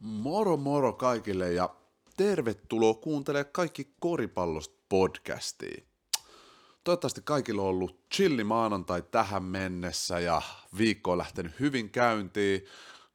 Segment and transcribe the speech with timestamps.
[0.00, 1.74] Moro moro kaikille ja
[2.16, 5.84] tervetuloa kuuntelemaan kaikki koripallosta podcastia.
[6.84, 10.42] Toivottavasti kaikilla on ollut chilli maanantai tähän mennessä ja
[10.78, 12.64] viikko on lähtenyt hyvin käyntiin.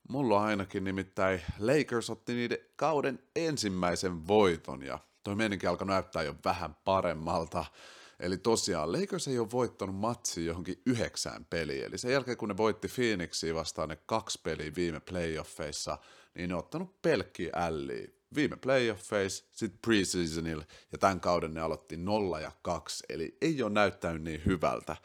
[0.09, 6.35] Mulla ainakin nimittäin Lakers otti niiden kauden ensimmäisen voiton ja toi meininki alkoi näyttää jo
[6.45, 7.65] vähän paremmalta.
[8.19, 11.85] Eli tosiaan Lakers ei ole voittanut matsia johonkin yhdeksään peliin.
[11.85, 15.97] Eli sen jälkeen kun ne voitti Phoenixia vastaan ne kaksi peliä viime playoffeissa,
[16.35, 18.07] niin ne on ottanut pelkkiä älliä.
[18.35, 23.71] Viime playoffeissa, sitten preseasonilla ja tämän kauden ne aloitti 0 ja 2, eli ei ole
[23.71, 24.95] näyttänyt niin hyvältä.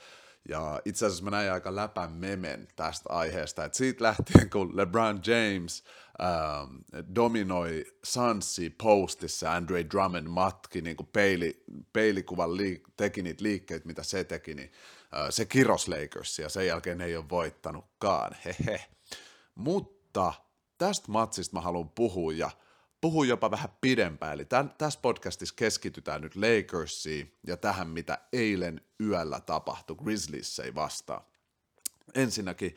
[0.48, 5.20] Ja itse asiassa mä näin aika läpän memen tästä aiheesta, että siitä lähtien kun LeBron
[5.26, 5.84] James
[6.22, 6.76] ähm,
[7.14, 14.02] dominoi Sansi postissa, Andre Drummond matki niin kuin peili, peilikuvan liik- teki niitä liikkeitä, mitä
[14.02, 14.72] se teki, niin
[15.14, 18.80] äh, se kiros Lakersia, sen jälkeen ei ole voittanutkaan, hehe.
[19.54, 20.32] Mutta
[20.80, 22.50] tästä matsista mä haluan puhua ja
[23.00, 24.32] puhua jopa vähän pidempään.
[24.32, 31.22] Eli tämän, tässä podcastissa keskitytään nyt Lakersiin ja tähän, mitä eilen yöllä tapahtui Grizzliesiin vastaan.
[32.14, 32.76] Ensinnäkin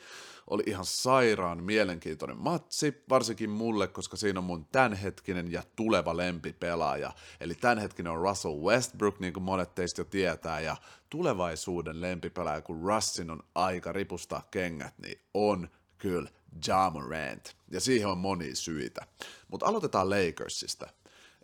[0.50, 7.12] oli ihan sairaan mielenkiintoinen matsi, varsinkin mulle, koska siinä on mun tämänhetkinen ja tuleva lempipelaaja.
[7.40, 10.76] Eli tämänhetkinen on Russell Westbrook, niin kuin monet teistä jo tietää, ja
[11.10, 15.68] tulevaisuuden lempipelaaja, kun Russin on aika ripustaa kengät, niin on
[15.98, 16.30] kyllä
[16.68, 17.56] Ja Morant.
[17.70, 19.06] Ja siihen on moni syitä.
[19.48, 20.88] Mutta aloitetaan Lakersista.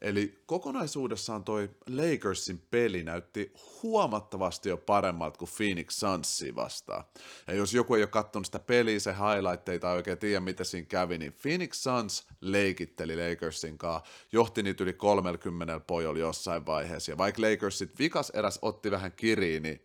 [0.01, 7.05] Eli kokonaisuudessaan toi Lakersin peli näytti huomattavasti jo paremmalta kuin Phoenix Sunsi vastaan.
[7.47, 10.87] Ja jos joku ei ole katsonut sitä peliä, se highlightteita tai oikein tiedä, mitä siinä
[10.87, 17.19] kävi, niin Phoenix Suns leikitteli Lakersin kanssa, johti niitä yli 30 pojolla jossain vaiheessa, ja
[17.19, 19.81] vaikka Lakersit vikas eräs otti vähän kiriin, niin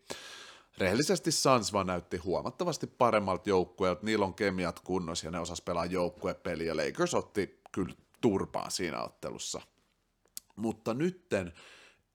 [0.77, 5.85] rehellisesti Suns vaan näytti huomattavasti paremmalta joukkueelta, niillä on kemiat kunnossa ja ne osas pelaa
[5.85, 9.61] joukkuepeliä, Lakers otti kyllä turpaan siinä ottelussa.
[10.55, 11.53] Mutta nytten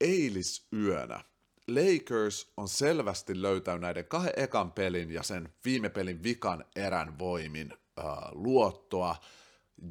[0.01, 1.23] eilisyönä
[1.67, 7.73] Lakers on selvästi löytänyt näiden kahden ekan pelin ja sen viime pelin vikan erän voimin
[7.99, 9.15] äh, luottoa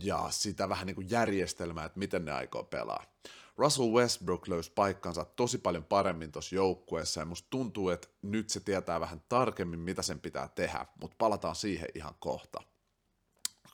[0.02, 3.04] ja sitä vähän niin kuin järjestelmää, että miten ne aikoo pelaa.
[3.60, 8.60] Russell Westbrook löysi paikkansa tosi paljon paremmin tuossa joukkueessa ja musta tuntuu, että nyt se
[8.60, 12.60] tietää vähän tarkemmin, mitä sen pitää tehdä, mutta palataan siihen ihan kohta.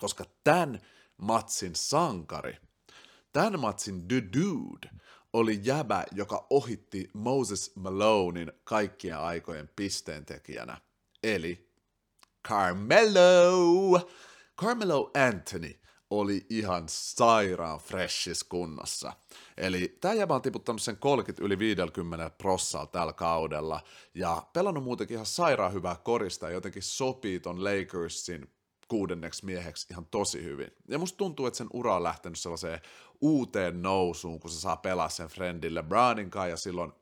[0.00, 0.80] Koska tämän
[1.16, 2.56] matsin sankari,
[3.32, 4.90] tämän matsin the dude,
[5.32, 10.80] oli jäbä, joka ohitti Moses Malonein kaikkien aikojen pisteentekijänä,
[11.22, 11.70] eli
[12.48, 14.10] Carmelo.
[14.60, 19.12] Carmelo Anthony oli ihan sairaan freshis kunnossa.
[19.56, 23.80] Eli tämä jäbä on tiputtanut sen 30 yli 50 prossalla tällä kaudella,
[24.14, 28.50] ja pelannut muutenkin ihan sairaan hyvää korista, ja jotenkin sopii ton Lakersin
[28.88, 30.70] kuudenneksi mieheksi ihan tosi hyvin.
[30.88, 32.80] Ja musta tuntuu, että sen ura on lähtenyt sellaiseen
[33.20, 36.92] uuteen nousuun, kun se saa pelaa sen friendille Brownin kanssa, ja silloin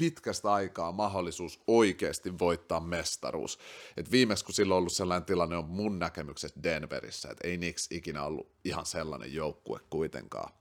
[0.00, 3.58] pitkästä aikaa mahdollisuus oikeasti voittaa mestaruus.
[3.96, 7.88] Et viimeksi kun silloin on ollut sellainen tilanne on mun näkemykset Denverissä, että ei Knicks
[7.90, 10.52] ikinä ollut ihan sellainen joukkue kuitenkaan.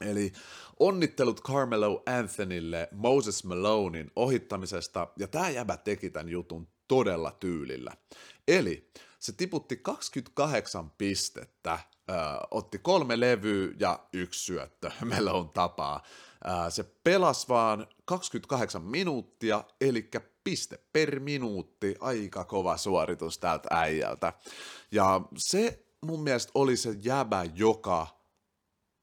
[0.00, 0.32] Eli
[0.78, 7.92] onnittelut Carmelo Anthonylle Moses Malonein ohittamisesta, ja tämä jäbä teki tämän jutun todella tyylillä.
[8.48, 11.80] Eli se tiputti 28 pistettä, äh,
[12.50, 16.02] otti kolme levyä ja yksi syöttö Melon tapaa.
[16.48, 20.10] Äh, se pelasi vaan 28 minuuttia, eli
[20.44, 24.32] piste per minuutti, aika kova suoritus tältä äijältä.
[24.90, 28.06] Ja se mun mielestä oli se jäbä, joka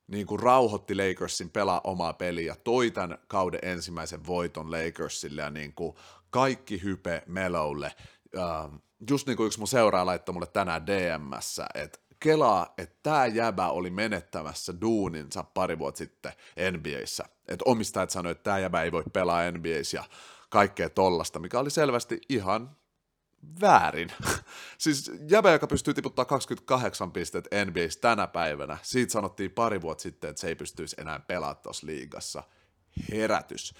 [0.07, 5.73] niin kuin rauhoitti Lakersin pelaa omaa peliä, toi tämän kauden ensimmäisen voiton Lakersille ja niin
[5.73, 5.95] kuin
[6.29, 7.91] kaikki hype Meloulle.
[8.35, 8.79] Uh,
[9.09, 13.69] just niin kuin yksi mun seuraaja laittoi mulle tänään DMssä, että kelaa, että tämä jäbä
[13.69, 16.31] oli menettämässä duuninsa pari vuotta sitten
[16.71, 17.23] NBAissä.
[17.47, 20.03] Että omistajat sanoivat, että tämä jäbä ei voi pelaa NBAissä ja
[20.49, 22.75] kaikkea tollasta, mikä oli selvästi ihan
[23.61, 24.11] väärin.
[24.77, 30.29] siis jäbä, joka pystyy tiputtaa 28 pistettä NBAissä tänä päivänä, siitä sanottiin pari vuotta sitten,
[30.29, 32.43] että se ei pystyisi enää pelaamaan tuossa liigassa
[33.11, 33.73] herätys.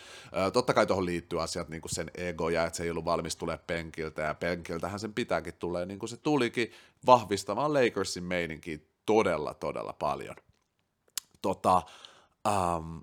[0.54, 3.36] totta kai tuohon liittyy asiat niin kuin sen ego ja että se ei ollut valmis
[3.36, 6.72] tulee penkiltä ja penkiltähän sen pitääkin tulee niin kuin se tulikin
[7.06, 10.36] vahvistamaan Lakersin meininkiä todella todella paljon.
[11.42, 11.82] Tota,
[12.48, 12.98] ähm,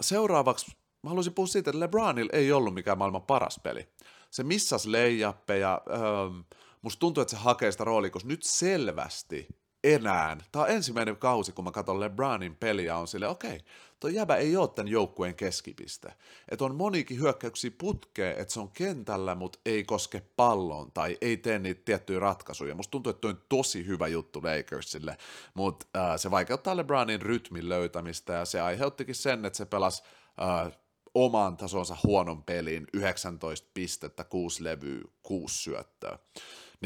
[0.00, 3.88] seuraavaksi mä haluaisin puhua siitä, että LeBronilla ei ollut mikään maailman paras peli.
[4.30, 6.40] Se missas leijappeja, ähm,
[6.82, 9.48] musta tuntuu, että se hakee sitä roolia, koska nyt selvästi
[9.94, 13.66] enää, tämä on ensimmäinen kausi, kun mä katson LeBronin peliä, on sille okei, okay,
[14.00, 16.12] toi jäbä ei ole tämän joukkueen keskipiste.
[16.48, 21.36] Että on monikin hyökkäyksiä putkee, että se on kentällä, mutta ei koske palloon tai ei
[21.36, 22.74] tee niitä tiettyjä ratkaisuja.
[22.74, 25.16] Musta tuntuu, että toi on tosi hyvä juttu Lakersille,
[25.54, 30.02] mutta äh, se vaikeuttaa LeBronin rytmin löytämistä ja se aiheuttikin sen, että se pelasi
[30.42, 30.72] äh,
[31.14, 36.18] oman tasonsa huonon pelin, 19 pistettä, 6 levyä, 6 syöttöä.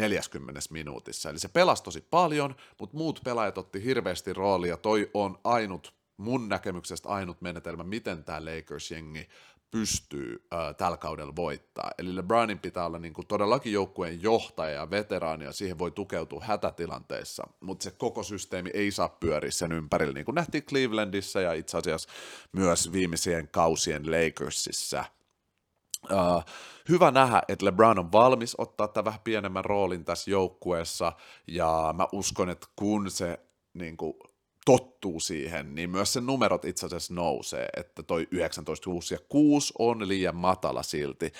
[0.01, 1.31] 40 minuutissa.
[1.31, 4.77] Eli se pelasi tosi paljon, mutta muut pelaajat otti hirveästi roolia.
[4.77, 9.29] Toi on ainut, mun näkemyksestä ainut menetelmä, miten tämä Lakers-jengi
[9.71, 11.91] pystyy äh, tällä kaudella voittaa.
[11.99, 16.45] Eli LeBronin pitää olla niin kuin todellakin joukkueen johtaja ja veteraani, ja siihen voi tukeutua
[16.45, 21.53] hätätilanteissa, mutta se koko systeemi ei saa pyöriä sen ympärillä, niin kuin nähtiin Clevelandissa ja
[21.53, 22.09] itse asiassa
[22.53, 25.05] myös viimeisien kausien Lakersissa–
[26.05, 26.45] Uh,
[26.89, 31.13] hyvä nähdä, että LeBron on valmis ottaa tämän vähän pienemmän roolin tässä joukkueessa,
[31.47, 33.41] ja mä uskon, että kun se
[33.75, 34.15] niin kuin,
[34.65, 39.73] tottuu siihen, niin myös sen numerot itse asiassa nousee, että toi 19, 6 ja 6
[39.79, 41.33] on liian matala silti.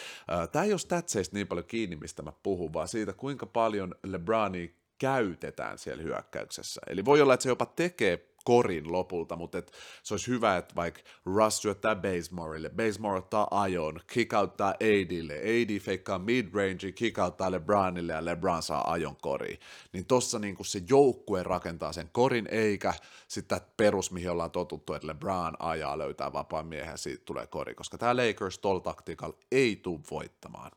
[0.53, 4.69] Tämä ei ole statseista niin paljon kiinni, mistä mä puhun, vaan siitä, kuinka paljon LeBronia
[4.99, 6.81] käytetään siellä hyökkäyksessä.
[6.87, 9.73] Eli voi olla, että se jopa tekee korin lopulta, mutta et
[10.03, 16.19] se olisi hyvä, että vaikka Russ syöttää Basemorelle, Basemore ottaa ajon, kickouttaa ADlle, AD feikkaa
[16.19, 19.61] midrange, kickouttaa LeBronille ja LeBron saa ajon koriin.
[19.93, 22.95] Niin tossa niinku se joukkue rakentaa sen korin, eikä
[23.29, 27.99] sitä perus, mihin ollaan totuttu, että LeBron ajaa, löytää vapaan miehen siitä tulee kori, koska
[27.99, 30.71] tämä Lakers tol taktiikalla ei tule voittamaan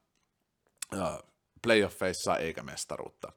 [1.62, 3.32] playoffeissa eikä mestaruutta.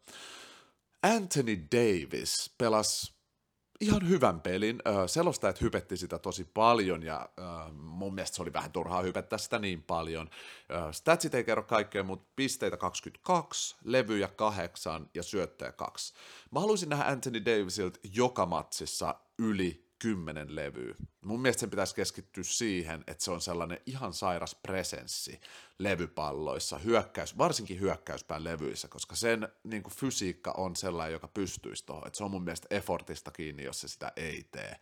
[1.03, 3.16] Anthony Davis pelasi
[3.81, 4.83] ihan hyvän pelin.
[5.07, 7.29] Selostajat hypetti sitä tosi paljon ja
[7.73, 10.31] mun mielestä se oli vähän turhaa hypettää sitä niin paljon.
[10.93, 16.15] Statsit ei kerro kaikkea, mutta pisteitä 22, levyjä 8 ja syöttäjä 2.
[16.51, 20.95] Mä haluaisin nähdä Anthony Davisilta joka matsissa yli kymmenen levyä.
[21.25, 25.41] Mun mielestä sen pitäisi keskittyä siihen, että se on sellainen ihan sairas presenssi
[25.79, 32.11] levypalloissa, hyökkäys, varsinkin hyökkäyspään levyissä, koska sen niin kuin fysiikka on sellainen, joka pystyisi tuohon.
[32.13, 34.77] Se on mun mielestä effortista kiinni, jos se sitä ei tee.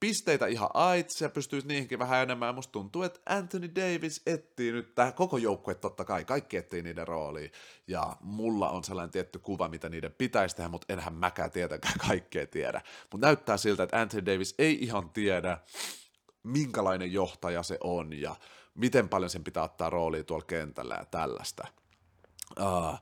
[0.00, 2.54] Pisteitä ihan ait, se pystyisi niihinkin vähän enemmän.
[2.54, 7.08] Musta tuntuu, että Anthony Davis etsii nyt, tämä koko joukkue totta kai, kaikki etsii niiden
[7.08, 7.52] rooliin.
[7.86, 12.46] Ja mulla on sellainen tietty kuva, mitä niiden pitäisi tehdä, mutta enhän mäkään tietenkään kaikkea
[12.46, 12.80] tiedä.
[13.12, 15.58] Mutta näyttää siltä, että Anthony Davis ei ihan tiedä,
[16.42, 18.36] minkälainen johtaja se on ja
[18.74, 21.66] miten paljon sen pitää ottaa roolia tuolla kentällä ja tällaista.
[22.60, 22.98] Uh,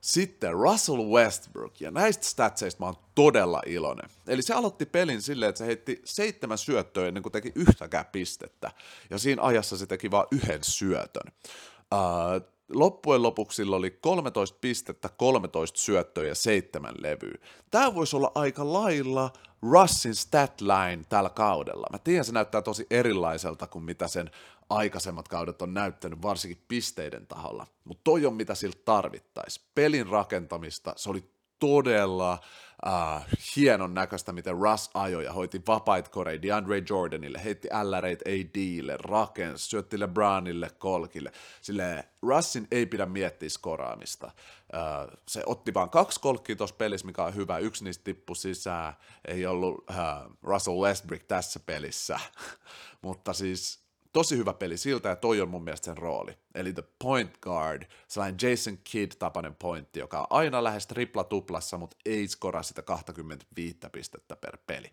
[0.00, 4.10] sitten Russell Westbrook, ja näistä statseista mä oon todella iloinen.
[4.26, 8.70] Eli se aloitti pelin silleen, että se heitti seitsemän syöttöä ennen kuin teki yhtäkään pistettä,
[9.10, 11.32] ja siinä ajassa se teki vain yhden syötön.
[11.94, 17.38] Uh, loppujen lopuksi sillä oli 13 pistettä, 13 syöttöä ja 7 levyä.
[17.70, 19.32] Tämä voisi olla aika lailla
[19.62, 21.86] Russin statline tällä kaudella.
[21.92, 24.30] Mä tiedän, se näyttää tosi erilaiselta kuin mitä sen
[24.70, 27.66] aikaisemmat kaudet on näyttänyt, varsinkin pisteiden taholla.
[27.84, 29.60] Mutta toi on mitä siltä tarvittaisi.
[29.74, 31.24] Pelin rakentamista, se oli
[31.58, 32.38] todella
[32.86, 33.22] uh,
[33.56, 39.66] hienon näköistä, miten Russ ajoi ja hoiti vapait korei DeAndre Jordanille, heitti älläreitä ADlle, rakensi,
[39.66, 41.32] syötti LeBronille, kolkille.
[41.60, 44.26] Sille Russin ei pidä miettiä skoraamista.
[44.26, 47.58] Uh, se otti vain kaksi kolkkia tuossa pelissä, mikä on hyvä.
[47.58, 48.92] Yksi niistä tippui sisään.
[49.28, 52.20] Ei ollut uh, Russell Westbrook tässä pelissä.
[53.02, 56.38] Mutta siis tosi hyvä peli siltä, ja toi on mun mielestä sen rooli.
[56.54, 62.28] Eli the point guard, sellainen Jason Kidd-tapainen pointti, joka on aina lähes tripla-tuplassa, mutta ei
[62.28, 64.92] skoraa sitä 25 pistettä per peli.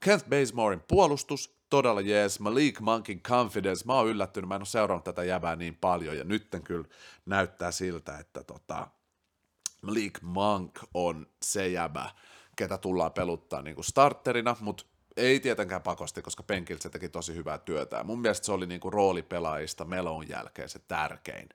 [0.00, 2.40] Kent Basemorein puolustus, todella jees.
[2.40, 6.24] Malik Monkin confidence, mä oon yllättynyt, mä en ole seurannut tätä jävää niin paljon, ja
[6.24, 6.88] nytten kyllä
[7.26, 8.88] näyttää siltä, että tota,
[9.82, 12.10] Malik Monk on se jäbä,
[12.56, 14.84] ketä tullaan peluttaa niin kuin starterina, mutta
[15.16, 18.04] ei tietenkään pakosti, koska penkiltä se teki tosi hyvää työtä.
[18.04, 21.48] Mun mielestä se oli niinku roolipelaajista Melon jälkeen se tärkein.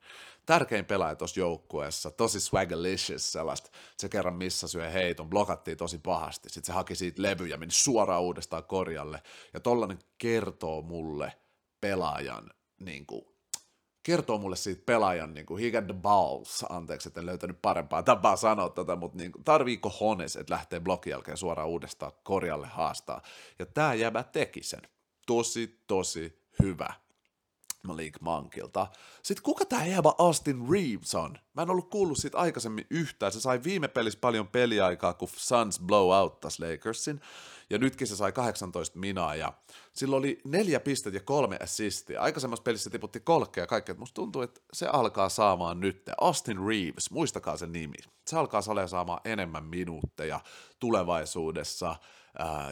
[0.46, 3.70] Tärkein pelaaja tuossa joukkueessa, tosi swagalicious sellaista.
[3.98, 6.50] Se kerran missä syö heiton, blokattiin tosi pahasti.
[6.50, 9.22] Sitten se haki siitä levyjä, meni suoraan uudestaan korjalle.
[9.54, 11.34] Ja tollanen kertoo mulle
[11.82, 12.50] pelaajan
[12.80, 13.37] niin kuin,
[14.08, 18.04] kertoo mulle siitä pelaajan, niin kuin, he got the balls, anteeksi, että en löytänyt parempaa
[18.04, 23.22] tapaa sanoa tätä, mutta niin tarviiko Hones, että lähtee blokin jälkeen suoraan uudestaan korjalle haastaa.
[23.60, 24.82] Ja tämä jäbä teki sen.
[25.26, 26.94] Tosi, tosi hyvä.
[27.88, 28.88] Malik Mankilta.
[29.24, 31.38] Sitten kuka tämä jäbä Austin Reeves on?
[31.54, 33.32] Mä en ollut kuullut siitä aikaisemmin yhtään.
[33.32, 37.22] Se sai viime pelissä paljon peliaikaa, kun Suns blow out Lakersin.
[37.70, 39.54] ja nytkin se sai 18 minaa, ja
[39.94, 42.22] sillä oli neljä pistettä ja kolme assistia.
[42.22, 46.10] Aikaisemmassa pelissä tiputti kolkea ja kaikkea, musta tuntuu, että se alkaa saamaan nyt.
[46.22, 47.98] Austin Reeves, muistakaa sen nimi.
[48.28, 50.40] Se alkaa saamaan enemmän minuutteja
[50.80, 51.96] tulevaisuudessa,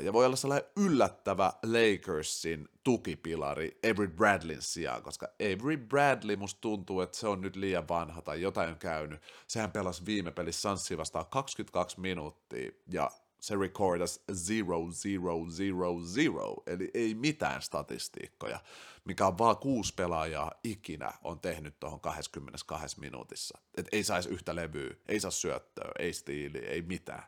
[0.02, 7.02] ja voi olla sellainen yllättävä Lakersin tukipilari Avery Bradleyn sijaan, koska Avery Bradley musta tuntuu,
[7.02, 9.22] että se on nyt liian vanha tai jotain on käynyt.
[9.48, 17.62] Sehän pelasi viime pelissä Sanssi vastaan 22 minuuttia ja se recordas 0000, eli ei mitään
[17.62, 18.60] statistiikkoja,
[19.06, 23.58] mikä on vaan kuusi pelaajaa ikinä on tehnyt tuohon 22 minuutissa.
[23.78, 27.24] Et ei saisi yhtä levyä, ei saa syöttöä, ei stiili, ei mitään.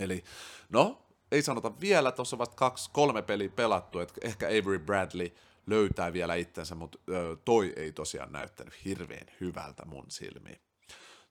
[0.00, 0.24] Eli
[0.68, 5.30] no, ei sanota vielä, tuossa on vasta kaksi, kolme peliä pelattu, että ehkä Avery Bradley
[5.66, 6.98] löytää vielä itsensä, mutta
[7.44, 10.60] toi ei tosiaan näyttänyt hirveän hyvältä mun silmiin.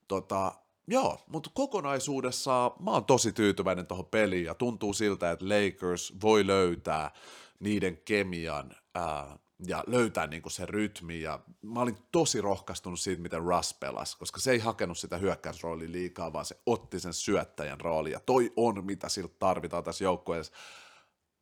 [0.08, 0.52] Tota,
[0.88, 6.48] joo, mutta kokonaisuudessaan mä oon tosi tyytyväinen tuohon peliin ja tuntuu siltä, että Lakers voi
[6.48, 7.12] löytää
[7.60, 11.22] niiden kemian ää, ja löytää niinku se rytmi.
[11.22, 15.92] Ja mä olin tosi rohkaistunut siitä, miten Russ pelasi, koska se ei hakenut sitä hyökkäysroolia
[15.92, 18.12] liikaa, vaan se otti sen syöttäjän rooli.
[18.12, 20.54] Ja toi on, mitä siltä tarvitaan tässä joukkueessa.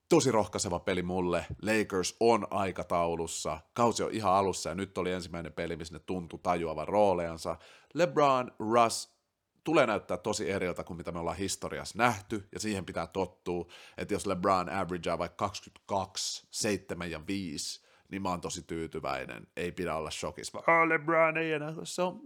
[0.10, 1.45] Tosi rohkaiseva peli mulle.
[1.62, 3.60] Lakers on aikataulussa.
[3.74, 7.57] Kausi on ihan alussa ja nyt oli ensimmäinen peli, missä ne tuntui tajuavan rooleansa.
[7.93, 9.15] LeBron, Russ,
[9.63, 13.65] tulee näyttää tosi eriltä kuin mitä me ollaan historiassa nähty, ja siihen pitää tottua,
[13.98, 19.47] että jos LeBron averagea vaikka 22, 7 ja 5, niin mä oon tosi tyytyväinen.
[19.55, 20.57] Ei pidä olla shokissa.
[20.57, 21.74] Oh, LeBron ei enää.
[21.83, 22.21] Se on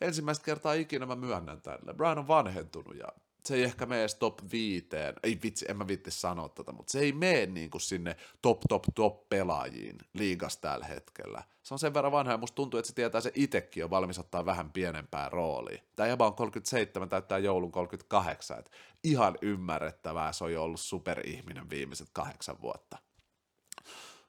[0.00, 1.78] ensimmäistä kertaa ikinä mä myönnän tämän.
[1.86, 3.08] LeBron on vanhentunut ja
[3.44, 6.98] se ei ehkä mene top viiteen, ei vitsi, en mä vitti sanoa tätä, mutta se
[6.98, 11.42] ei mene niin kuin sinne top, top, top pelaajiin liigas tällä hetkellä.
[11.62, 14.18] Se on sen verran vanha ja musta tuntuu, että se tietää se itekin on valmis
[14.18, 15.82] ottaa vähän pienempää roolia.
[15.96, 18.70] Tämä jäbä on 37, täyttää joulun 38, että
[19.04, 22.98] ihan ymmärrettävää, se on jo ollut superihminen viimeiset kahdeksan vuotta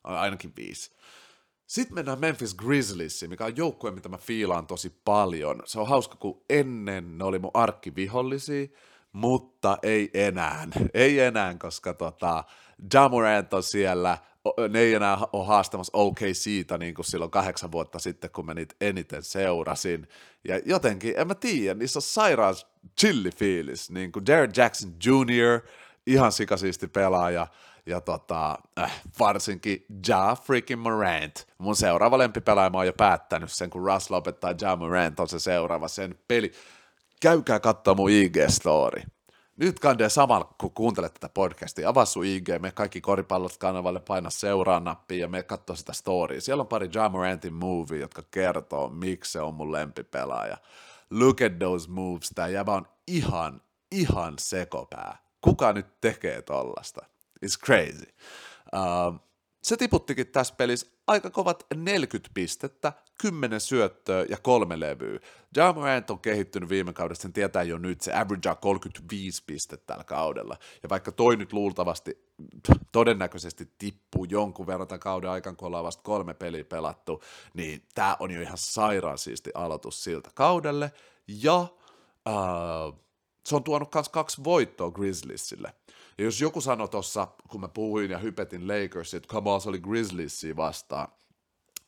[0.04, 0.92] ainakin viisi.
[1.68, 5.62] Sitten mennään Memphis Grizzliesiin, mikä on joukkue, mitä mä fiilaan tosi paljon.
[5.66, 8.68] Se on hauska, kun ennen ne oli mun arkkivihollisia,
[9.12, 10.68] mutta ei enää.
[10.94, 12.44] Ei enää, koska tota,
[12.94, 14.18] Jamorant on siellä,
[14.70, 18.76] ne ei enää ole haastamassa OKCta niin kuin silloin kahdeksan vuotta sitten, kun mä niitä
[18.82, 20.08] eniten seurasin.
[20.48, 22.56] Ja jotenkin, en mä tiedä, niissä on sairaan
[23.00, 25.62] chilli fiilis, niin kuin Jared Jackson Jr.,
[26.08, 27.48] ihan sikasiisti pelaaja,
[27.86, 31.48] ja tota, äh, varsinkin Ja freaking Morant.
[31.58, 35.40] Mun seuraava lempipelaaja mä oon jo päättänyt sen, kun Russ lopettaa Ja Morant on se
[35.40, 36.52] seuraava sen peli.
[37.22, 39.04] Käykää katsoa mun IG-story.
[39.58, 44.30] Nyt kandee samalla, kun kuuntelet tätä podcastia, avaa sun IG, me kaikki koripallot kanavalle, paina
[44.30, 46.42] seuraa nappia ja me katsoa sitä storya.
[46.42, 50.58] Siellä on pari Ja Morantin movie, jotka kertoo, miksi se on mun lempipelaaja.
[51.10, 55.18] Look at those moves, tää jäbä on ihan, ihan sekopää.
[55.44, 57.06] Kuka nyt tekee tollasta?
[57.46, 58.06] It's crazy.
[58.76, 59.20] Uh,
[59.64, 65.20] se tiputtikin tässä pelissä aika kovat 40 pistettä, 10 syöttöä ja kolme levyä.
[65.56, 70.04] Ja Morant on kehittynyt viime kaudesta, sen tietää jo nyt, se averagea 35 pistettä tällä
[70.04, 70.58] kaudella.
[70.84, 72.32] Ja vaikka toi nyt luultavasti
[72.92, 77.24] todennäköisesti tippuu jonkun verran tämän kauden aikana, kun ollaan vasta kolme peliä pelattu,
[77.54, 80.92] niin tämä on jo ihan sairaan siisti aloitus siltä kaudelle.
[81.28, 81.68] Ja
[82.30, 83.04] uh,
[83.46, 85.74] se on tuonut myös kaksi voittoa Grizzliesille.
[86.18, 89.70] Ja jos joku sanoi tuossa, kun mä puhuin ja hypetin Lakers, että come on, se
[89.70, 91.08] oli Grizzliesia vastaan,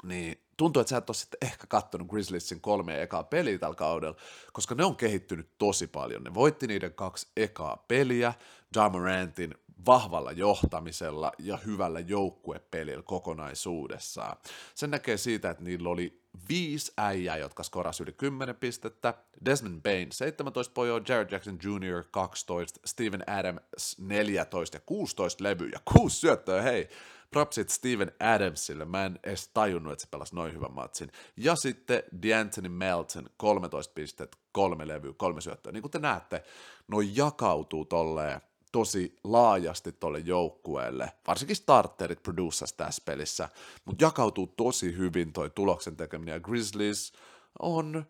[0.03, 4.17] niin tuntuu, että sä et ole sitten ehkä kattonut Grizzliesin kolme ekaa peliä tällä kaudella,
[4.53, 6.24] koska ne on kehittynyt tosi paljon.
[6.24, 8.33] Ne voitti niiden kaksi ekaa peliä,
[8.75, 14.38] Ja Morantin vahvalla johtamisella ja hyvällä joukkuepelillä kokonaisuudessaan.
[14.75, 19.13] Sen näkee siitä, että niillä oli viisi äijää, jotka skorasi yli 10 pistettä,
[19.45, 22.03] Desmond Bain 17 pojoa, Jared Jackson Jr.
[22.11, 26.89] 12, Steven Adams 14 ja 16 levyä 6 syöttöä, hei,
[27.31, 31.11] propsit Steven Adamsille, mä en edes tajunnut, että se pelasi noin hyvän matsin.
[31.37, 35.71] Ja sitten D'Anthony Melton 13 pistettä, kolme levyä, kolme syöttöä.
[35.71, 36.43] Niin kuin te näette,
[36.87, 38.41] noin jakautuu tolleen
[38.75, 43.50] tosi laajasti tuolle joukkueelle, varsinkin starterit producers tässä pelissä,
[43.86, 47.13] mutta jakautuu tosi hyvin toi tuloksen tekeminen, ja Grizzlies
[47.60, 48.05] on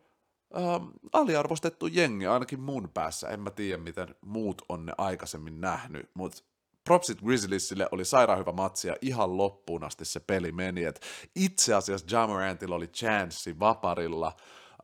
[0.58, 6.10] ähm, aliarvostettu jengi, ainakin mun päässä, en mä tiedä miten muut on ne aikaisemmin nähnyt,
[6.14, 6.44] mutta
[6.84, 11.02] propsit Grizzliesille oli sairaan hyvä matsi ja ihan loppuun asti se peli meni, et
[11.36, 14.36] itse asiassa Jamorantilla oli chanssi vaparilla,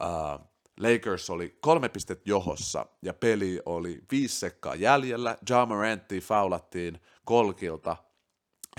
[0.04, 0.48] äh,
[0.80, 5.38] Lakers oli kolme pistet johossa ja peli oli viisi sekkaa jäljellä.
[5.50, 7.98] Ja Morantti faulattiin kolkilta,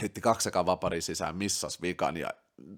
[0.00, 2.30] heitti kaksakaan vapari sisään, missas vikan ja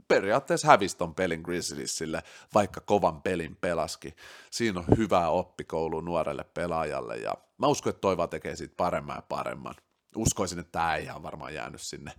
[0.09, 2.23] periaatteessa hävisi ton pelin Grizzliesille,
[2.55, 4.15] vaikka kovan pelin pelaski.
[4.51, 9.23] Siinä on hyvää oppikoulu nuorelle pelaajalle ja mä uskon, että Toiva tekee siitä paremman ja
[9.23, 9.75] paremman.
[10.17, 12.13] uskoisin, että tämä ei ole varmaan jäänyt sinne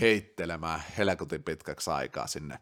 [0.00, 2.58] heittelemään helkutin pitkäksi aikaa sinne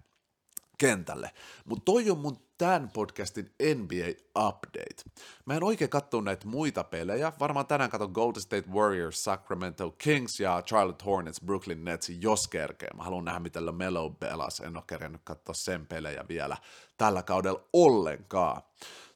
[0.78, 1.30] kentälle.
[1.64, 5.22] Mutta toi on mun tämän podcastin NBA Update.
[5.44, 7.32] Mä en oikein katso näitä muita pelejä.
[7.40, 12.88] Varmaan tänään katson Golden State Warriors, Sacramento Kings ja Charlotte Hornets, Brooklyn Nets, jos kerkee.
[12.96, 14.60] Mä haluan nähdä, miten Melo pelas.
[14.60, 16.56] En ole kerännyt katsoa sen pelejä vielä
[16.96, 18.62] tällä kaudella ollenkaan.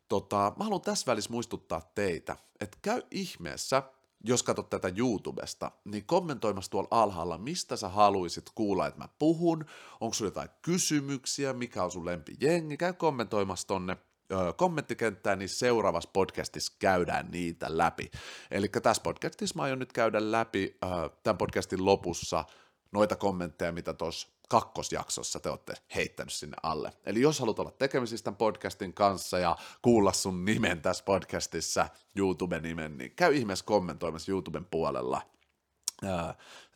[0.09, 3.83] Tota, mä haluan tässä välissä muistuttaa teitä, että käy ihmeessä
[4.25, 9.65] jos katsot tätä YouTubesta, niin kommentoimassa tuolla alhaalla, mistä sä haluaisit kuulla, että mä puhun,
[10.01, 13.97] onko sulla jotain kysymyksiä, mikä on sun lempijengi, käy kommentoimassa tonne
[14.33, 18.11] ö, kommenttikenttään, niin seuraavassa podcastissa käydään niitä läpi.
[18.51, 20.87] Eli tässä podcastissa mä aion nyt käydä läpi ö,
[21.23, 22.45] tämän podcastin lopussa
[22.93, 26.93] noita kommentteja, mitä tuossa kakkosjaksossa te olette heittänyt sinne alle.
[27.07, 32.99] Eli jos haluat olla tekemisissä tämän podcastin kanssa ja kuulla sun nimen tässä podcastissa, YouTube-nimen,
[32.99, 35.23] niin käy ihmeessä kommentoimassa YouTuben puolella.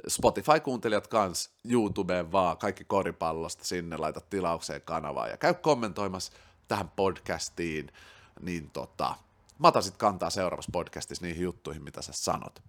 [0.08, 6.32] Spotify-kuuntelijat kans YouTubeen vaan, kaikki koripallosta sinne, laita tilaukseen kanavaa ja käy kommentoimassa
[6.68, 7.92] tähän podcastiin,
[8.40, 9.14] niin tota,
[9.58, 12.62] mä otan sit kantaa seuraavassa podcastissa niihin juttuihin, mitä sä sanot.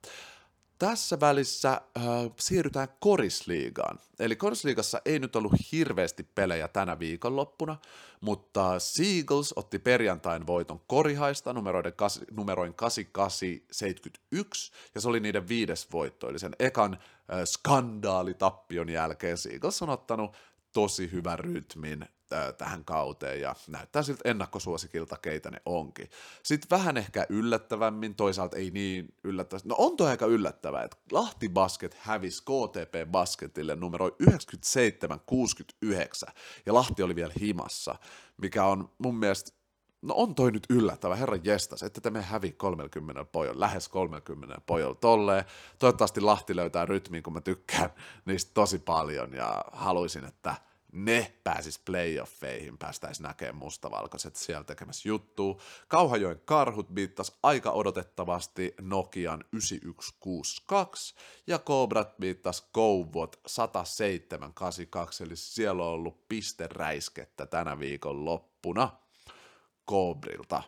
[0.79, 2.03] Tässä välissä äh,
[2.39, 3.99] siirrytään korisliigaan.
[4.19, 7.77] Eli korisliigassa ei nyt ollut hirveästi pelejä tänä viikonloppuna,
[8.21, 11.93] mutta Seagulls otti perjantain voiton korihaista numeroiden,
[12.31, 16.99] numeroin 8871, ja se oli niiden viides voitto, eli sen ekan äh,
[17.45, 20.35] skandaalitappion jälkeen Seagulls on ottanut
[20.75, 22.05] tosi hyvän rytmin
[22.57, 26.09] tähän kauteen ja näyttää siltä ennakkosuosikilta, keitä ne onkin.
[26.43, 29.69] Sitten vähän ehkä yllättävämmin, toisaalta ei niin yllättävästi.
[29.69, 36.29] No on toi aika yllättävää, että Lahti Basket hävisi KTP Basketille numero 9769
[36.65, 37.95] ja Lahti oli vielä himassa,
[38.37, 39.51] mikä on mun mielestä
[40.05, 44.61] No on toi nyt yllättävä, herra jestas, että te me hävi 30 pojolla, lähes 30
[44.65, 45.45] pojolla tolleen.
[45.79, 47.89] Toivottavasti Lahti löytää rytmiin, kun mä tykkään
[48.25, 50.55] niistä tosi paljon ja haluaisin, että
[50.91, 55.57] ne pääsis playoffeihin, päästäisiin näkemään mustavalkoiset siellä tekemässä juttua.
[55.87, 61.15] Kauhajoen karhut biittas aika odotettavasti Nokian 9162
[61.47, 69.04] ja Cobrat biittas Kouvot 1782, eli siellä on ollut pisteräiskettä tänä viikon loppuna
[69.89, 70.63] Cobrilta.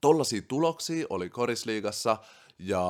[0.00, 2.16] Tollaisia tuloksia oli Korisliigassa
[2.58, 2.84] ja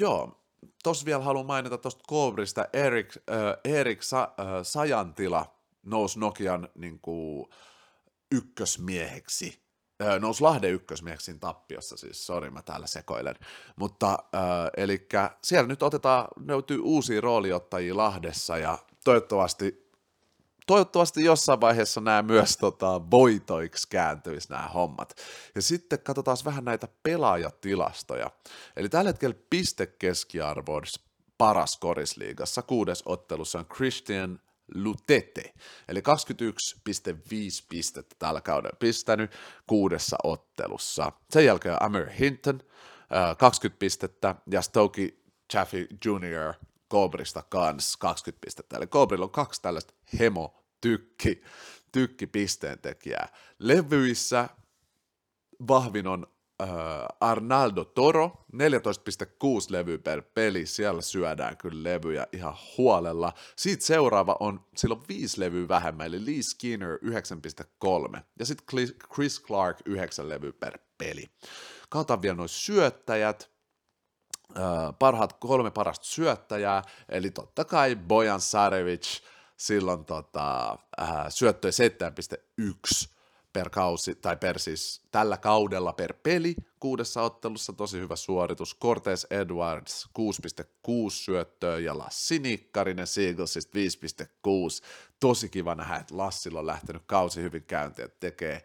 [0.00, 0.44] joo,
[0.82, 7.00] tos vielä haluan mainita tuosta Kobrista, Erik, äh, Erik Sa, äh, Sajantila nousi Nokian niin
[7.00, 7.46] kuin,
[8.32, 9.62] ykkösmieheksi,
[10.02, 13.34] äh, nousi Lahden ykkösmieheksi tappiossa, siis sori mä täällä sekoilen,
[13.76, 14.42] mutta äh,
[14.76, 15.08] eli
[15.44, 19.83] siellä nyt otetaan, löytyy uusia rooliottajia Lahdessa ja toivottavasti
[20.66, 25.14] toivottavasti jossain vaiheessa nämä myös tota, voitoiksi kääntyisi nämä hommat.
[25.54, 28.30] Ja sitten katsotaan vähän näitä pelaajatilastoja.
[28.76, 30.80] Eli tällä hetkellä pistekeskiarvo
[31.38, 32.62] paras korisliigassa.
[32.62, 34.40] Kuudes ottelussa on Christian
[34.74, 35.54] Lutete,
[35.88, 36.04] eli 21,5
[37.68, 39.30] pistettä tällä kaudella pistänyt
[39.66, 41.12] kuudessa ottelussa.
[41.30, 42.60] Sen jälkeen Amir Hinton,
[43.38, 45.22] 20 pistettä, ja Stokey
[45.52, 46.54] Chaffee Jr.
[46.92, 48.76] Cobrista kans 20 pistettä.
[48.76, 51.42] Eli Cobrilla on kaksi tällaista hemo tykki,
[51.92, 52.30] tykki.
[53.58, 54.48] Levyissä
[55.68, 56.26] vahvin on
[56.62, 56.68] äh,
[57.20, 58.60] Arnaldo Toro, 14,6
[59.68, 63.32] levyä per peli, siellä syödään kyllä levyjä ihan huolella.
[63.56, 66.98] Siitä seuraava on, sillä on viisi levyä vähemmän, eli Lee Skinner
[68.14, 68.66] 9,3, ja sitten
[69.14, 71.24] Chris Clark 9 levyä per peli.
[71.88, 73.53] Katsotaan vielä noin syöttäjät,
[74.98, 79.20] parhaat kolme parasta syöttäjää, eli totta kai Bojan Sarevic,
[79.56, 81.72] silloin tota, äh, syöttöjä
[83.04, 83.14] 7,1
[83.52, 88.76] per kausi, tai per siis tällä kaudella per peli kuudessa ottelussa, tosi hyvä suoritus.
[88.78, 94.86] Cortez Edwards 6,6 syöttöä ja Lassi Nikkarinen Seaglesista 5,6.
[95.20, 98.64] Tosi kiva nähdä, että Lassilla on lähtenyt kausi hyvin käyntiin, tekee,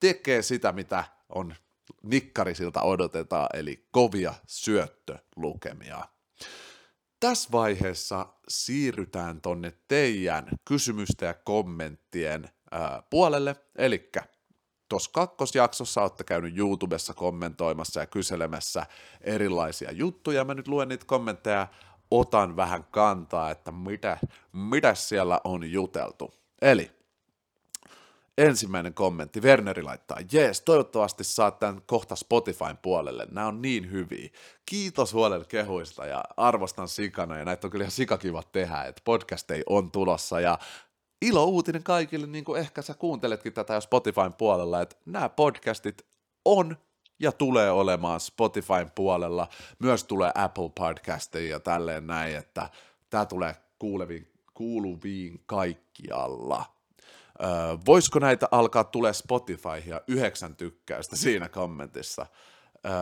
[0.00, 1.54] tekee sitä, mitä on
[2.02, 6.04] nikkarisilta odotetaan, eli kovia syöttölukemia.
[7.20, 14.10] Tässä vaiheessa siirrytään tonne teidän kysymysten ja kommenttien ää, puolelle, eli
[14.88, 18.86] tuossa kakkosjaksossa olette käynyt YouTubessa kommentoimassa ja kyselemässä
[19.20, 20.44] erilaisia juttuja.
[20.44, 21.68] Mä nyt luen niitä kommentteja,
[22.10, 24.18] otan vähän kantaa, että mitä,
[24.52, 26.34] mitä siellä on juteltu.
[26.62, 26.90] Eli
[28.38, 34.28] Ensimmäinen kommentti, Werneri laittaa, jees, toivottavasti saat tämän kohta Spotifyn puolelle, nämä on niin hyviä.
[34.66, 39.62] Kiitos huolelle kehuista ja arvostan sikana ja näitä on kyllä ihan sikakiva tehdä, että podcasteja
[39.66, 40.58] on tulossa ja
[41.22, 46.06] ilo uutinen kaikille, niin kuin ehkä sä kuunteletkin tätä jo Spotifyn puolella, että nämä podcastit
[46.44, 46.76] on
[47.18, 52.68] ja tulee olemaan Spotifyn puolella, myös tulee Apple Podcastiin ja tälleen näin, että
[53.10, 56.79] tämä tulee kuuleviin, kuuluviin kaikkialla.
[57.42, 57.50] Öö,
[57.86, 62.26] voisiko näitä alkaa tulee Spotify ja yhdeksän tykkäystä siinä kommentissa?
[62.86, 62.92] Öö,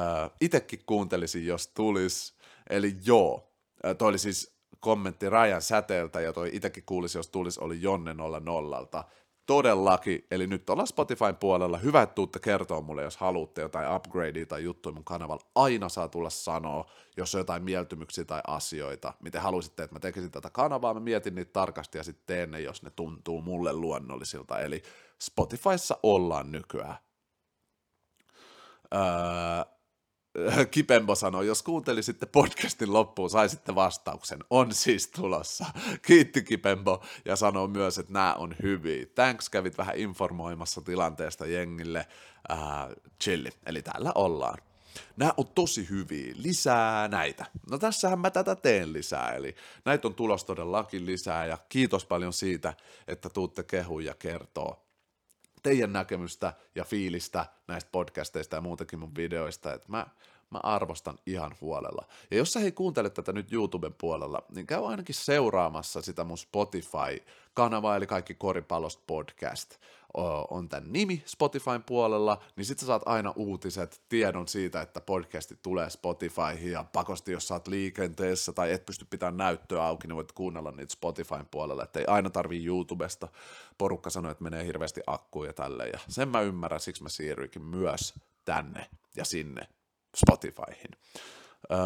[0.41, 2.35] itekin kuuntelisin, jos tulis.
[2.71, 3.53] Eli joo,
[3.99, 9.11] toi oli siis kommentti Rajan säteeltä ja toi itekin kuulisi, jos tulisi, oli Jonne 00
[9.49, 14.47] todellakin, eli nyt ollaan Spotifyn puolella, hyvä, että tuutte kertoa mulle, jos haluatte jotain upgradea
[14.47, 19.43] tai juttuja mun kanavalla, aina saa tulla sanoa, jos on jotain mieltymyksiä tai asioita, miten
[19.43, 22.83] haluaisitte, että mä tekisin tätä kanavaa, mä mietin niitä tarkasti ja sitten teen ne, jos
[22.83, 24.83] ne tuntuu mulle luonnollisilta, eli
[25.19, 26.97] Spotifyssa ollaan nykyään.
[28.95, 29.78] Öö,
[30.71, 34.39] Kipembo sanoi, jos kuuntelisitte podcastin loppuun, saisitte vastauksen.
[34.51, 35.67] On siis tulossa.
[36.07, 39.07] Kiitti Kipembo ja sanoi myös, että nämä on hyviä.
[39.15, 42.07] Thanks, kävit vähän informoimassa tilanteesta jengille.
[42.51, 42.59] Äh,
[43.23, 44.59] chilli, eli täällä ollaan.
[45.17, 46.35] Nämä on tosi hyviä.
[46.37, 47.47] Lisää näitä.
[47.71, 52.33] No tässähän mä tätä teen lisää, eli näitä on tulos todellakin lisää, ja kiitos paljon
[52.33, 52.75] siitä,
[53.09, 54.88] että tuutte kehuja ja kertoo
[55.63, 60.07] teidän näkemystä ja fiilistä näistä podcasteista ja muutenkin mun videoista, että mä,
[60.51, 62.05] mä arvostan ihan huolella.
[62.31, 66.39] Ja jos sä hei kuuntelet tätä nyt YouTuben puolella, niin käy ainakin seuraamassa sitä mun
[66.39, 69.77] Spotify-kanavaa, eli kaikki koripallost podcast
[70.51, 75.59] on tämän nimi Spotifyn puolella, niin sit sä saat aina uutiset, tiedon siitä, että podcasti
[75.63, 80.17] tulee Spotifyhin ja pakosti, jos sä oot liikenteessä tai et pysty pitämään näyttöä auki, niin
[80.17, 83.29] voit kuunnella niitä Spotifyn puolella, että ei aina tarvii YouTubesta.
[83.79, 87.63] Porukka sanoo, että menee hirveästi akkuja ja tälleen, ja sen mä ymmärrän, siksi mä siirryinkin
[87.63, 89.69] myös tänne ja sinne
[90.17, 90.91] Spotifyhin.
[91.73, 91.79] Öö,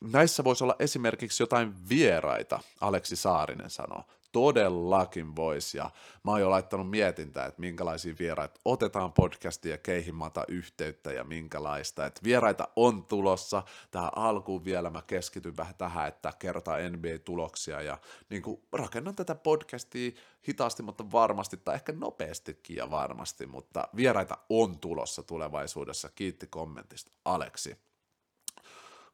[0.00, 5.90] näissä voisi olla esimerkiksi jotain vieraita, Aleksi Saarinen sanoo todellakin voisi, ja
[6.24, 11.24] mä oon jo laittanut mietintää, että minkälaisia vieraita otetaan podcastia ja keihin mata yhteyttä ja
[11.24, 17.82] minkälaista, että vieraita on tulossa, tähän alkuun vielä mä keskityn vähän tähän, että kerrotaan NBA-tuloksia
[17.82, 17.98] ja
[18.30, 20.10] niin kuin rakennan tätä podcastia
[20.48, 27.12] hitaasti, mutta varmasti, tai ehkä nopeastikin ja varmasti, mutta vieraita on tulossa tulevaisuudessa, kiitti kommentista.
[27.24, 27.89] Aleksi.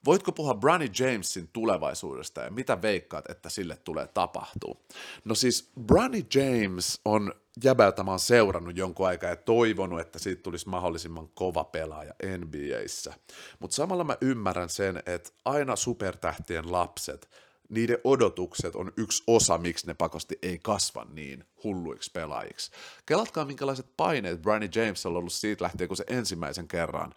[0.07, 4.81] Voitko puhua Bronny Jamesin tulevaisuudesta ja mitä veikkaat, että sille tulee tapahtuu?
[5.25, 7.33] No siis Bronny James on
[7.65, 13.15] jäbältä mä oon seurannut jonkun aikaa ja toivonut, että siitä tulisi mahdollisimman kova pelaaja NBAissä.
[13.59, 17.29] Mutta samalla mä ymmärrän sen, että aina supertähtien lapset,
[17.69, 22.71] niiden odotukset on yksi osa, miksi ne pakosti ei kasva niin hulluiksi pelaajiksi.
[23.07, 27.15] Kelatkaa, minkälaiset paineet Bronny James on ollut siitä lähtien, kun se ensimmäisen kerran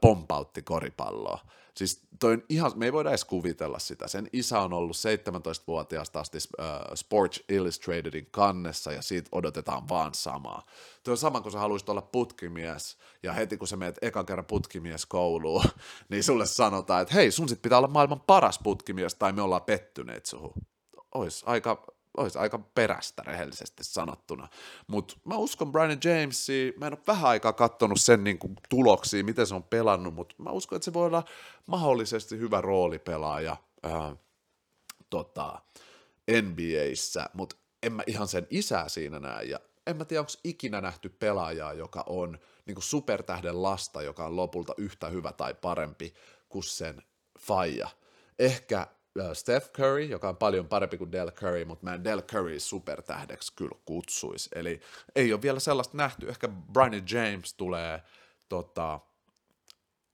[0.00, 1.38] pompautti koripalloa.
[1.80, 4.08] Siis toi on ihan, me ei voida edes kuvitella sitä.
[4.08, 6.64] Sen isä on ollut 17-vuotiaasta asti uh,
[6.94, 10.66] Sports Illustratedin kannessa ja siitä odotetaan vaan samaa.
[11.02, 14.44] Tuo on sama, kun sä haluaisit olla putkimies ja heti kun sä meet ekan kerran
[14.44, 15.64] putkimies kouluun,
[16.08, 19.62] niin sulle sanotaan, että hei, sun sit pitää olla maailman paras putkimies tai me ollaan
[19.62, 20.54] pettyneet suhun.
[21.14, 24.48] Ois aika olisi aika perästä rehellisesti sanottuna.
[24.86, 29.24] Mutta mä uskon Brian Jamesi, mä en ole vähän aikaa katsonut sen niin kuin, tuloksia,
[29.24, 31.24] miten se on pelannut, mutta mä uskon, että se voi olla
[31.66, 34.16] mahdollisesti hyvä roolipelaaja ää,
[35.10, 35.62] tota,
[36.42, 40.80] NBAissä, mutta en mä ihan sen isää siinä näe, ja en mä tiedä, onko ikinä
[40.80, 46.14] nähty pelaajaa, joka on niin kuin supertähden lasta, joka on lopulta yhtä hyvä tai parempi
[46.48, 47.02] kuin sen
[47.38, 47.88] faija.
[48.38, 48.99] Ehkä Äh,
[49.34, 53.52] Steph Curry, joka on paljon parempi kuin Del Curry, mutta mä en Del Curry supertähdeksi
[53.56, 54.50] kyllä kutsuisi.
[54.54, 54.80] Eli
[55.14, 56.28] ei ole vielä sellaista nähty.
[56.28, 58.02] Ehkä Brian James tulee
[58.48, 59.00] tota,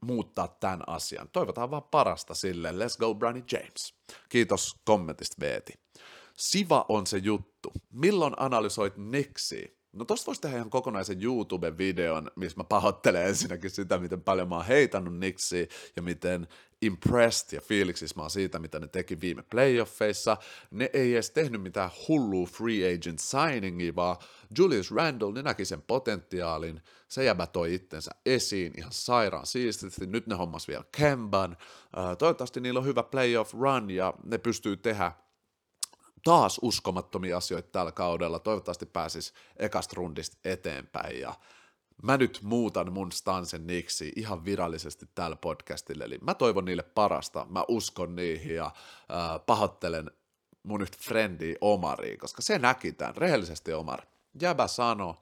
[0.01, 1.29] muuttaa tämän asian.
[1.33, 2.71] Toivotaan vaan parasta sille.
[2.71, 3.95] Let's go, Brian James.
[4.29, 5.73] Kiitos kommentista, Veeti.
[6.37, 7.73] Siva on se juttu.
[7.92, 9.69] Milloin analysoit Nixia?
[9.98, 14.56] No tosta voisi tehdä ihan kokonaisen YouTube-videon, missä mä pahoittelen ensinnäkin sitä, miten paljon mä
[14.56, 16.48] oon heitannut Nixia ja miten
[16.82, 20.37] impressed ja fiiliksissä mä oon siitä, mitä ne teki viime playoffeissa.
[20.70, 24.16] Ne ei edes tehnyt mitään hullu free agent signingia, vaan
[24.59, 30.26] Julius Randle, ne näki sen potentiaalin, se jäbä toi itsensä esiin ihan sairaan siististi, nyt
[30.26, 31.56] ne hommas vielä Kemban,
[32.18, 35.12] toivottavasti niillä on hyvä playoff run ja ne pystyy tehdä
[36.27, 38.39] taas uskomattomia asioita tällä kaudella.
[38.39, 41.35] Toivottavasti pääsis ekasta rundista eteenpäin ja
[42.03, 47.47] mä nyt muutan mun stansen niksi ihan virallisesti tällä podcastille, eli mä toivon niille parasta,
[47.49, 50.11] mä uskon niihin ja äh, pahoittelen
[50.62, 54.03] mun yhtä frendiä Omariin, koska se näki tämän, rehellisesti Omar.
[54.41, 55.17] Jäbä sano,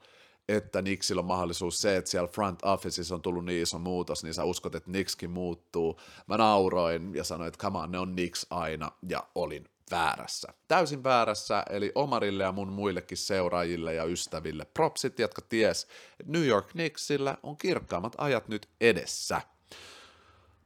[0.49, 4.33] että Nixillä on mahdollisuus se, että siellä front officeissa on tullut niin iso muutos, niin
[4.33, 5.99] sä uskot, että Nixkin muuttuu.
[6.27, 10.53] Mä nauroin ja sanoin, että come on, ne on Nix aina, ja olin väärässä.
[10.67, 15.87] Täysin väärässä, eli Omarille ja mun muillekin seuraajille ja ystäville propsit, jotka ties,
[16.25, 19.41] New York Knicksillä on kirkkaammat ajat nyt edessä–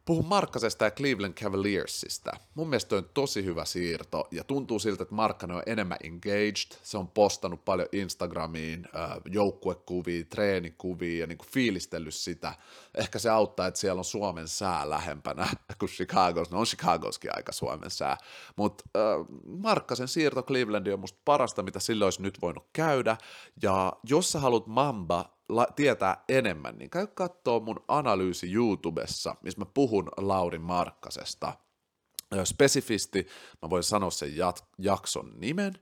[0.10, 2.32] Puhun Markkasesta ja Cleveland Cavaliersista.
[2.56, 6.78] Mun mielestä on tosi hyvä siirto ja tuntuu siltä, että Markkanen on enemmän engaged.
[6.84, 8.88] Se on postannut paljon Instagramiin
[9.26, 12.54] joukkuekuvia, treenikuvia ja niin kuin fiilistellyt sitä.
[12.96, 15.48] Ehkä se auttaa, että siellä on Suomen sää lähempänä
[15.80, 16.52] kuin Chicagos.
[16.52, 18.18] No on Chicagoskin aika Suomen sää.
[18.56, 23.18] Mutta äh, Markkasen siirto Clevelandiin on musta parasta, mitä sillä olisi nyt voinut käydä.
[23.62, 29.60] Ja jos sä haluat Mamba la- tietää enemmän, niin käy kattoo mun analyysi YouTubessa, missä
[29.60, 31.54] mä puhun Lauri Markkasesta.
[32.44, 33.28] Spesifisti,
[33.62, 35.74] mä voin sanoa sen jat- jakson nimen,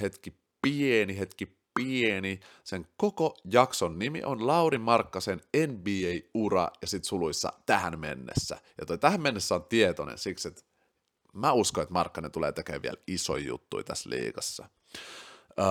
[0.00, 2.40] hetki pieni, hetki pieni.
[2.64, 8.60] Sen koko jakson nimi on Lauri Markkasen NBA-ura ja sit suluissa tähän mennessä.
[8.80, 10.62] Ja toi tähän mennessä on tietoinen siksi, että
[11.32, 14.68] mä uskon, että Markkanen tulee tekemään vielä isoja juttuja tässä liigassa.
[15.58, 15.66] Öö,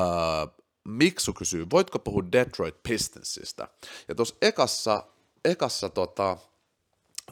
[0.90, 3.68] Miksu kysyy, voitko puhua Detroit Pistonsista?
[4.08, 5.04] Ja tuossa ekassa,
[5.46, 6.38] ekassa tota,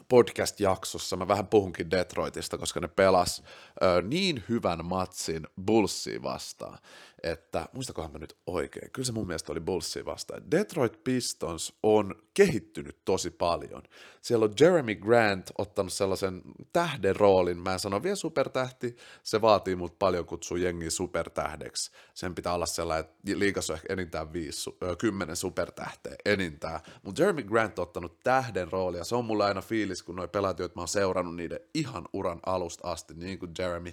[0.08, 3.42] podcast-jaksossa mä vähän puhunkin Detroitista, koska ne pelas
[3.82, 6.78] ö, niin hyvän matsin Bullsia vastaan,
[7.22, 10.50] että muistakohan mä nyt oikein, kyllä se mun mielestä oli Bullsia vastaan.
[10.50, 13.82] Detroit Pistons on kehittynyt tosi paljon.
[14.22, 19.76] Siellä on Jeremy Grant ottanut sellaisen tähden roolin, mä en sano vielä supertähti, se vaatii
[19.76, 21.90] mut paljon kutsua jengiä supertähdeksi.
[22.14, 26.80] Sen pitää olla sellainen, että liikassa on ehkä enintään viisi, kymmenen supertähteä, enintään.
[27.02, 30.58] Mutta Jeremy Grant on ottanut tähden roolia, se on mulla aina fiilis, kun noi pelaat,
[30.58, 33.92] joita mä oon seurannut niiden ihan uran alusta asti, niin kuin Jeremy,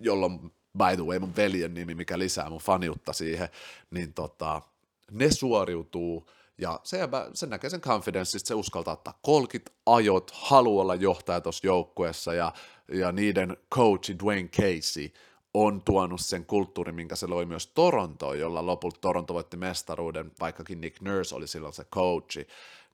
[0.00, 3.48] jolloin by the way mun veljen nimi, mikä lisää mun faniutta siihen,
[3.90, 4.62] niin tota,
[5.10, 6.26] ne suoriutuu
[6.58, 6.98] ja se,
[7.34, 12.52] se näkee sen confidenceista, se uskaltaa ottaa kolkit ajot, haluaa olla johtaja tuossa joukkueessa ja,
[12.88, 15.10] ja niiden coachi Dwayne Casey
[15.54, 20.80] on tuonut sen kulttuurin, minkä se loi myös Torontoon, jolla lopulta Toronto voitti mestaruuden, vaikkakin
[20.80, 22.46] Nick Nurse oli silloin se coachi,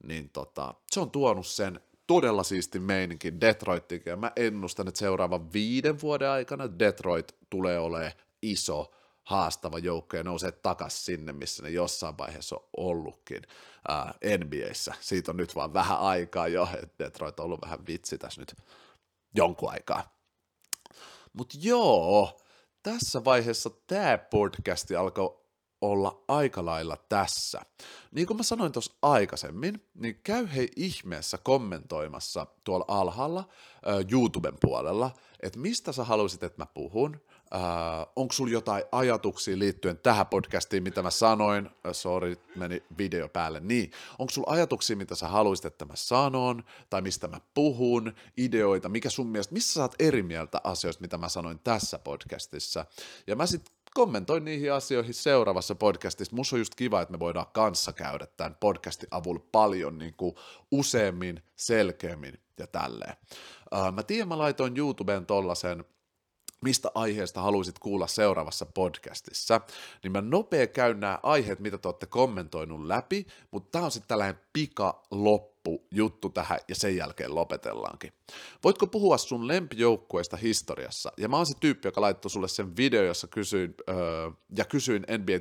[0.03, 5.53] niin tota, se on tuonut sen todella siisti meininki Detroittiin, ja mä ennustan, että seuraavan
[5.53, 8.90] viiden vuoden aikana Detroit tulee olemaan iso,
[9.23, 13.42] haastava joukko ja nousee takaisin sinne, missä ne jossain vaiheessa on ollutkin
[13.88, 14.94] ää, NBAssä.
[15.01, 18.55] Siitä on nyt vaan vähän aikaa jo, että Detroit on ollut vähän vitsi tässä nyt
[19.35, 20.16] jonkun aikaa.
[21.33, 22.40] Mutta joo,
[22.83, 25.40] tässä vaiheessa tämä podcasti alkoi
[25.81, 27.61] olla aika lailla tässä.
[28.12, 34.55] Niin kuin mä sanoin tuossa aikaisemmin, niin käy hei ihmeessä kommentoimassa tuolla alhaalla äh, YouTuben
[34.61, 35.11] puolella,
[35.43, 37.21] että mistä sä haluaisit, että mä puhun,
[37.55, 37.61] äh,
[38.16, 43.61] onko sulla jotain ajatuksia liittyen tähän podcastiin, mitä mä sanoin, äh, sorry, meni video päälle,
[43.61, 48.88] niin, onko sulla ajatuksia, mitä sä haluaisit, että mä sanon, tai mistä mä puhun, ideoita,
[48.88, 52.87] mikä sun mielestä, missä sä oot eri mieltä asioista, mitä mä sanoin tässä podcastissa,
[53.27, 56.37] ja mä sitten kommentoin niihin asioihin seuraavassa podcastissa.
[56.37, 60.35] Musta on just kiva, että me voidaan kanssa käydä tämän podcastin avulla paljon niin kuin
[60.70, 63.16] useammin, selkeämmin ja tälleen.
[63.74, 65.85] Uh, mä tiedän, mä laitoin YouTubeen tollasen
[66.64, 69.61] mistä aiheesta haluaisit kuulla seuraavassa podcastissa,
[70.03, 74.09] niin mä nopea käyn nämä aiheet, mitä te olette kommentoinut läpi, mutta tää on sitten
[74.09, 78.12] tällainen pika loppu juttu tähän ja sen jälkeen lopetellaankin.
[78.64, 81.12] Voitko puhua sun lempijoukkueesta historiassa?
[81.16, 85.03] Ja mä oon se tyyppi, joka laittoi sulle sen video, jossa kysyin, öö, ja kysyin
[85.03, 85.37] NBA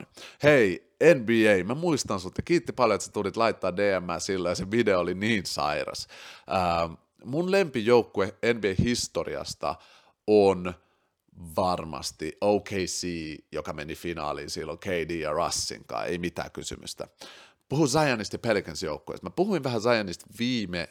[0.00, 0.06] 2K21.
[0.42, 4.54] Hei, NBA, mä muistan sut ja kiitti paljon, että sä tulit laittaa DM sillä ja
[4.54, 6.08] se video oli niin sairas.
[6.50, 9.74] Öö, mun lempijoukkue NBA-historiasta
[10.30, 10.74] on
[11.56, 13.06] varmasti OKC,
[13.52, 17.08] joka meni finaaliin silloin KD ja Russin kanssa, ei mitään kysymystä.
[17.68, 19.26] Puhu Zionista Pelicans joukkueesta.
[19.26, 20.88] Mä puhuin vähän Zionista viime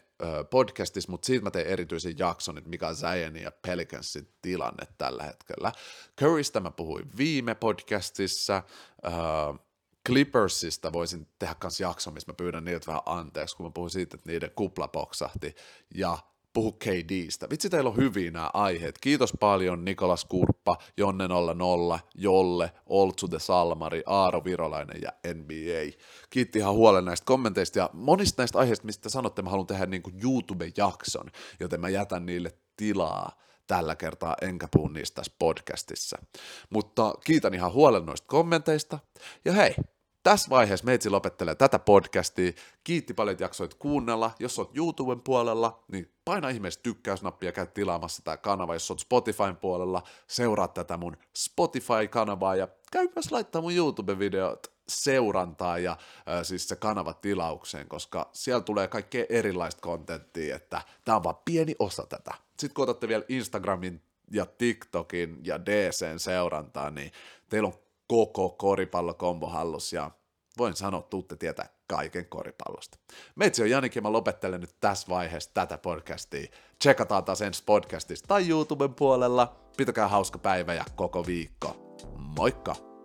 [0.50, 5.24] podcastissa, mutta siitä mä tein erityisen jakson, että mikä on Zionin ja Pelicansin tilanne tällä
[5.24, 5.72] hetkellä.
[6.20, 8.64] Currystä mä puhuin viime podcastissa,
[10.08, 14.16] Clippersista voisin tehdä myös jakson, missä mä pyydän niitä vähän anteeksi, kun mä puhuin siitä,
[14.16, 15.56] että niiden kupla poksahti,
[15.96, 16.18] ja
[16.58, 17.50] puhu KDstä.
[17.50, 18.98] Vitsi, teillä on hyviä nämä aiheet.
[19.02, 25.98] Kiitos paljon Nikolas Kurppa, Jonne 00, Jolle, Oltsu de Salmari, Aaro Virolainen ja NBA.
[26.30, 30.02] Kiitti ihan huolen näistä kommenteista ja monista näistä aiheista, mistä sanotte, mä haluan tehdä niin
[30.02, 33.32] kuin YouTube-jakson, joten mä jätän niille tilaa
[33.68, 36.18] tällä kertaa enkä puhu niistä tässä podcastissa.
[36.70, 39.00] Mutta kiitän ihan huolen noista kommenteista.
[39.46, 39.76] Ja hei,
[40.28, 42.52] tässä vaiheessa meitsi lopettelee tätä podcastia.
[42.84, 44.32] Kiitti paljon, että jaksoit kuunnella.
[44.40, 48.76] Jos oot YouTuben puolella, niin paina ihmeessä tykkäysnappia käy tilaamassa tämä kanava.
[48.76, 55.78] Jos oot Spotifyn puolella, seuraa tätä mun Spotify-kanavaa ja käy myös laittaa mun YouTube-videot seurantaa
[55.78, 61.24] ja äh, siis se kanava tilaukseen, koska siellä tulee kaikkea erilaista kontenttia, että tämä on
[61.24, 62.34] vaan pieni osa tätä.
[62.60, 67.12] Sitten kun otatte vielä Instagramin ja TikTokin ja DCn seurantaa, niin
[67.50, 70.12] teillä on koko koripallokombo hallus ja
[70.58, 72.98] voin sanoa, tuutte tietää kaiken koripallosta.
[73.36, 76.48] Meitsi on Janik ja mä lopettelen nyt tässä vaiheessa tätä podcastia.
[76.80, 79.56] Tsekataan taas ensi podcastista tai YouTuben puolella.
[79.78, 81.96] Pitäkää hauska päivä ja koko viikko.
[82.38, 82.97] Moikka!